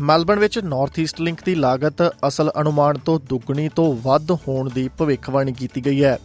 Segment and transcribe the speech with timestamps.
[0.00, 4.88] Melbourne ਵਿੱਚ north East link ਦੀ ਲਾਗਤ ਅਸਲ ਅਨੁਮਾਨ ਤੋਂ ਦੁੱਗਣੀ ਤੋਂ ਵੱਧ ਹੋਣ ਦੀ
[4.98, 6.18] ਭਵਿੱਖਬਾਣੀ ਕੀਤੀ ਗਈ ਹੈ।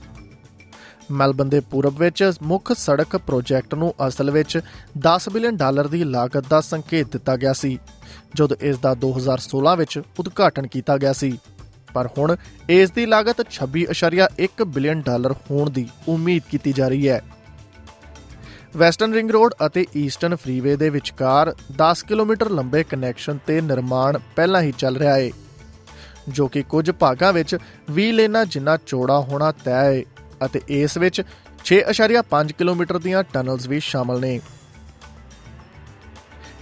[1.11, 4.59] ਮੈਲਬਨ ਦੇ ਪੂਰਬ ਵਿੱਚ ਮੁੱਖ ਸੜਕ ਪ੍ਰੋਜੈਕਟ ਨੂੰ ਅਸਲ ਵਿੱਚ
[4.99, 7.79] 10 ਬਿਲੀਅਨ ਡਾਲਰ ਦੀ ਲਾਗਤ ਦਾ ਸੰਕੇਤ ਦਿੱਤਾ ਗਿਆ ਸੀ,
[8.35, 11.37] ਜਦੋਂ ਇਸ ਦਾ 2016 ਵਿੱਚ ਉਦਘਾਟਨ ਕੀਤਾ ਗਿਆ ਸੀ।
[11.93, 12.35] ਪਰ ਹੁਣ
[12.69, 17.21] ਇਸ ਦੀ ਲਾਗਤ 26.1 ਬਿਲੀਅਨ ਡਾਲਰ ਹੋਣ ਦੀ ਉਮੀਦ ਕੀਤੀ ਜਾ ਰਹੀ ਹੈ।
[18.77, 24.61] ਵੈਸਟਰਨ ਰਿੰਗ ਰੋਡ ਅਤੇ ਈਸਟਰਨ ਫਰੀਵੇ ਦੇ ਵਿਚਕਾਰ 10 ਕਿਲੋਮੀਟਰ ਲੰਬੇ ਕਨੈਕਸ਼ਨ ਤੇ ਨਿਰਮਾਣ ਪਹਿਲਾਂ
[24.61, 25.29] ਹੀ ਚੱਲ ਰਿਹਾ ਹੈ
[26.29, 27.57] ਜੋ ਕਿ ਕੁਝ ਭਾਗਾਂ ਵਿੱਚ
[27.97, 30.03] 20 ਲੇਨਾਂ ਜਿੰਨਾ ਚੌੜਾ ਹੋਣਾ ਤੈਅ ਹੈ
[30.45, 31.21] ਅਤੇ ਇਸ ਵਿੱਚ
[31.69, 34.39] 6.5 ਕਿਲੋਮੀਟਰ ਦੀਆਂ ਟਨਲਸ ਵੀ ਸ਼ਾਮਲ ਨੇ।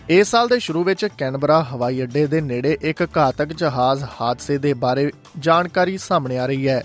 [0.09, 4.73] ਇਸ ਸਾਲ ਦੇ ਸ਼ੁਰੂ ਵਿੱਚ ਕੈਨਬਰਾ ਹਵਾਈ ਅੱਡੇ ਦੇ ਨੇੜੇ ਇੱਕ ਘਾਤਕ ਜਹਾਜ਼ ਹਾਦਸੇ ਦੇ
[4.73, 6.83] ਬਾਰੇ ਜਾਣਕਾਰੀ ਸਾਹਮਣੇ ਆ ਰਹੀ ਹੈ।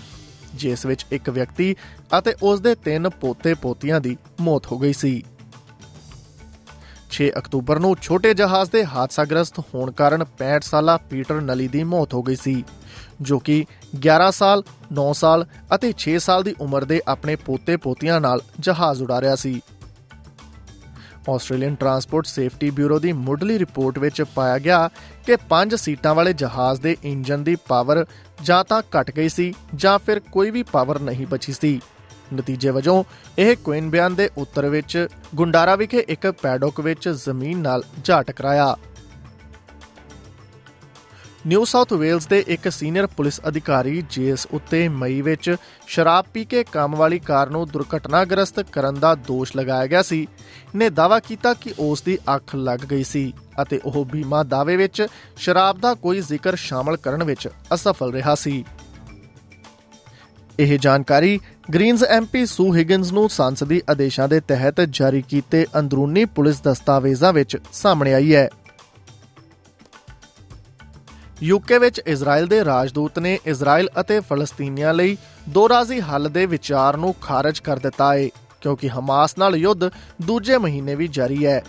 [0.55, 1.75] ਜਿਸ ਵਿੱਚ ਇੱਕ ਵਿਅਕਤੀ
[2.17, 5.23] ਅਤੇ ਉਸ ਦੇ ਤਿੰਨ ਪੋਤੇ-ਪੋਤੀਆਂ ਦੀ ਮੌਤ ਹੋ ਗਈ ਸੀ।
[7.09, 12.13] 6 ਅਕਤੂਬਰ ਨੂੰ ਛੋਟੇ ਜਹਾਜ਼ ਦੇ ਹਾਦਸਾਗ੍ਰਸਤ ਹੋਣ ਕਾਰਨ 65 ਸਾਲਾ ਪੀਟਰ ਨਲੀ ਦੀ ਮੌਤ
[12.13, 12.63] ਹੋ ਗਈ ਸੀ,
[13.21, 13.65] ਜੋ ਕਿ
[13.99, 19.21] 11 ਸਾਲ 9 ਸਾਲ ਅਤੇ 6 ਸਾਲ ਦੀ ਉਮਰ ਦੇ ਆਪਣੇ ਪੋਤੇ-ਪੋਤੀਆਂ ਨਾਲ ਜਹਾਜ਼ ਉਡਾ
[19.21, 19.61] ਰਿਹਾ ਸੀ।
[21.29, 24.89] ਆਸਟ੍ਰੇਲੀਅਨ ਟਰਾਂਸਪੋਰਟ ਸੇਫਟੀ ਬਿਊਰੋ ਦੀ ਮੁੱਢਲੀ ਰਿਪੋਰਟ ਵਿੱਚ ਪਾਇਆ ਗਿਆ
[25.25, 28.05] ਕਿ 5 ਸੀਟਾਂ ਵਾਲੇ ਜਹਾਜ਼ ਦੇ ਇੰਜਨ ਦੀ ਪਾਵਰ
[28.43, 31.79] ਜਾਂ ਤਾਂ ਘਟ ਗਈ ਸੀ ਜਾਂ ਫਿਰ ਕੋਈ ਵੀ ਪਾਵਰ ਨਹੀਂ ਬਚੀ ਸੀ।
[32.33, 33.03] ਨਤੀਜੇ ਵਜੋਂ,
[33.39, 38.75] ਇਹ ਕੁਇਨਬਿਆਨ ਦੇ ਉੱਤਰ ਵਿੱਚ ਗੁੰਡਾਰਾ ਵਿਖੇ ਇੱਕ ਪੈਡੋਕ ਵਿੱਚ ਜ਼ਮੀਨ ਨਾਲ ਜਾ ਟਕਰਾਇਆ।
[41.47, 45.55] ਨਿਊ ਸਾਊਥ ਵੇਲਜ਼ ਦੇ ਇੱਕ ਸੀਨੀਅਰ ਪੁਲਿਸ ਅਧਿਕਾਰੀ ਜਿਸ ਉੱਤੇ ਮਈ ਵਿੱਚ
[45.87, 50.27] ਸ਼ਰਾਬ ਪੀ ਕੇ ਕੰਮ ਵਾਲੀ ਕਾਰ ਨੂੰ ਦੁਰਘਟਨਾਗ੍ਰਸਤ ਕਰਨ ਦਾ ਦੋਸ਼ ਲਗਾਇਆ ਗਿਆ ਸੀ,
[50.75, 53.31] ਨੇ ਦਾਅਵਾ ਕੀਤਾ ਕਿ ਉਸ ਦੀ ਅੱਖ ਲੱਗ ਗਈ ਸੀ
[53.61, 55.05] ਅਤੇ ਉਹ ਬੀਮਾ ਦਾਅਵੇ ਵਿੱਚ
[55.37, 58.63] ਸ਼ਰਾਬ ਦਾ ਕੋਈ ਜ਼ਿਕਰ ਸ਼ਾਮਲ ਕਰਨ ਵਿੱਚ ਅਸਫਲ ਰਿਹਾ ਸੀ।
[60.59, 61.39] ਇਹ ਜਾਣਕਾਰੀ
[61.73, 67.57] ਗ੍ਰੀਨਜ਼ ਐਮਪੀ ਸੂ ਹਿਗਨਸ ਨੂੰ ਸੰਸਦੀ ਆਦੇਸ਼ਾਂ ਦੇ ਤਹਿਤ ਜਾਰੀ ਕੀਤੇ ਅੰਦਰੂਨੀ ਪੁਲਿਸ ਦਸਤਾਵੇਜ਼ਾਂ ਵਿੱਚ
[67.73, 68.49] ਸਾਹਮਣੇ ਆਈ ਹੈ।
[71.43, 75.17] ਯੂਕੇ ਵਿੱਚ ਇਜ਼ਰਾਈਲ ਦੇ ਰਾਜਦੂਤ ਨੇ ਇਜ਼ਰਾਈਲ ਅਤੇ ਫਲਸਤੀਨੀਆਂ ਲਈ
[75.49, 78.27] ਦੋ ਰਾਜ਼ੀ ਹੱਲ ਦੇ ਵਿਚਾਰ ਨੂੰ ਖਾਰਜ ਕਰ ਦਿੱਤਾ ਹੈ
[78.61, 79.83] ਕਿਉਂਕਿ ਹਮਾਸ ਨਾਲ ਯੁੱਧ
[80.21, 81.61] ਦੂਜੇ ਮਹੀਨੇ ਵੀ ਜਾਰੀ ਹੈ।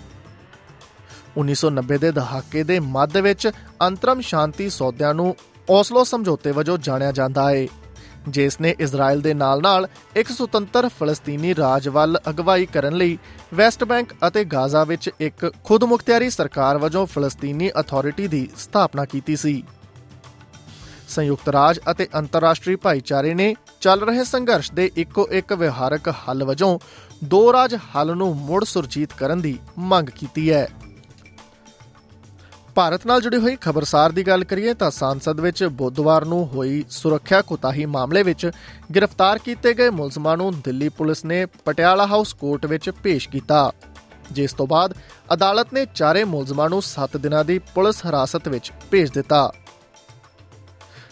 [1.41, 3.49] 1990 ਦੇ ਦਹਾਕੇ ਦੇ ਮੱਧ ਵਿੱਚ
[3.83, 5.35] ਅੰਤਰਮ ਸ਼ਾਂਤੀ ਸੌਦਿਆਂ ਨੂੰ
[5.71, 7.67] ਓਸਲੋ ਸਮਝੌਤੇ ਵਜੋਂ ਜਾਣਿਆ ਜਾਂਦਾ ਹੈ
[8.29, 13.19] ਜਿਸ ਨੇ ਇਜ਼ਰਾਈਲ ਦੇ ਨਾਲ-ਨਾਲ ਇੱਕ ਸੁਤੰਤਰ ਫਲਸਤੀਨੀ ਰਾਜ ਵੱਲ ਅਗਵਾਈ ਕਰਨ ਲਈ
[13.55, 19.63] ਵੈਸਟ ਬੈਂਕ ਅਤੇ ਗਾਜ਼ਾ ਵਿੱਚ ਇੱਕ ਖੁਦਮੁਖਤਿਆਰੀ ਸਰਕਾਰ ਵਜੋਂ ਫਲਸਤੀਨੀ ਅਥਾਰਟੀ ਦੀ ਸਥਾਪਨਾ ਕੀਤੀ ਸੀ।
[21.09, 26.79] ਸੰਯੁਕਤ ਰਾਜ ਅਤੇ ਅੰਤਰਰਾਸ਼ਟਰੀ ਭਾਈਚਾਰੇ ਨੇ ਚੱਲ ਰਹੇ ਸੰਘਰਸ਼ ਦੇ ਇੱਕੋ ਇੱਕ ਵਿਹਾਰਕ ਹੱਲ ਵਜੋਂ
[27.25, 30.69] ਦੋ ਰਾਜ ਹੱਲ ਨੂੰ ਮੁੜ ਸੁਰਜੀਤ ਕਰਨ ਦੀ ਮੰਗ ਕੀਤੀ ਹੈ।
[32.79, 37.43] ਭਾਰਤ ਨਾਲ ਜੁੜੀ ਹੋਈ ਖਬਰਸਾਰ ਦੀ ਗੱਲ ਕਰੀਏ ਤਾਂ ਸੰਸਦ ਵਿੱਚ ਬੁੱਧਵਾਰ ਨੂੰ ਹੋਈ ਸੁਰੱਖਿਆ
[37.43, 38.51] ਕੁਤਾਹੀ ਮਾਮਲੇ ਵਿੱਚ
[38.97, 43.73] ਗ੍ਰਿਫਤਾਰ ਕੀਤੇ ਗਏ ਮੁਲਜ਼ਮਾਂ ਨੂੰ ਦਿੱਲੀ ਪੁਲਿਸ ਨੇ ਪਟਿਆਲਾ ਹਾਊਸ ਕੋਰਟ ਵਿੱਚ ਪੇਸ਼ ਕੀਤਾ।
[44.33, 44.95] ਜਿਸ ਤੋਂ ਬਾਅਦ
[45.33, 49.51] ਅਦਾਲਤ ਨੇ ਚਾਰੇ ਮੁਲਜ਼ਮਾਂ ਨੂੰ 7 ਦਿਨਾਂ ਦੀ ਪੁਲਿਸ ਹਿਰਾਸਤ ਵਿੱਚ ਭੇਜ ਦਿੱਤਾ।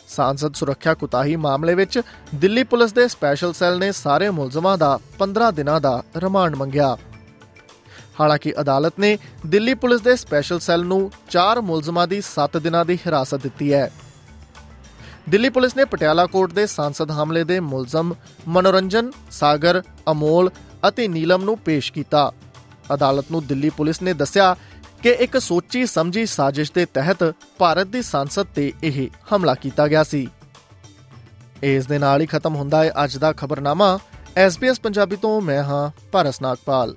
[0.08, 2.00] ਸੰਸਦ ਸੁਰੱਖਿਆ ਕੁਤਾਹੀ ਮਾਮਲੇ ਵਿੱਚ
[2.34, 6.96] ਦਿੱਲੀ ਪੁਲਿਸ ਦੇ ਸਪੈਸ਼ਲ ਸੈੱਲ ਨੇ ਸਾਰੇ ਮੁਲਜ਼ਮਾਂ ਦਾ 15 ਦਿਨਾਂ ਦਾ ਰਿਮਾਂਡ ਮੰਗਿਆ।
[8.20, 12.96] ਹਾਲਾਂਕਿ ਅਦਾਲਤ ਨੇ ਦਿੱਲੀ ਪੁਲਿਸ ਦੇ ਸਪੈਸ਼ਲ ਸੈੱਲ ਨੂੰ 4 ਮੁਲਜ਼ਮਾਂ ਦੀ 7 ਦਿਨਾਂ ਦੀ
[12.96, 13.92] ਹਿਰਾਸਤ ਦਿੱਤੀ ਹੈ।
[15.28, 18.14] ਦਿੱਲੀ ਪੁਲਿਸ ਨੇ ਪਟਿਆਲਾ ਕੋਰਟ ਦੇ ਸੰਸਦ ਹਮਲੇ ਦੇ ਮੁਲਜ਼ਮ
[18.48, 20.50] ਮਨੋਰੰਜਨ, ਸਾਗਰ, ਅਮੋਲ
[20.88, 22.32] ਅਤੇ ਨੀਲਮ ਨੂੰ ਪੇਸ਼ ਕੀਤਾ।
[22.94, 24.56] ਅਦਾਲਤ ਨੂੰ ਦਿੱਲੀ ਪੁਲਿਸ ਨੇ ਦੱਸਿਆ
[25.02, 30.02] ਕਿ ਇੱਕ ਸੋਚੀ ਸਮਝੀ ਸਾਜ਼ਿਸ਼ ਦੇ ਤਹਿਤ ਭਾਰਤ ਦੀ ਸੰਸਦ ਤੇ ਇਹ ਹਮਲਾ ਕੀਤਾ ਗਿਆ
[30.02, 30.28] ਸੀ।
[31.62, 33.98] ਇਸ ਦੇ ਨਾਲ ਹੀ ਖਤਮ ਹੁੰਦਾ ਹੈ ਅੱਜ ਦਾ ਖਬਰਨਾਮਾ।
[34.46, 36.96] SBS ਪੰਜਾਬੀ ਤੋਂ ਮੈਂ ਹਾਂ ਭਾਰਸ ਨਾਗਪਾਲ।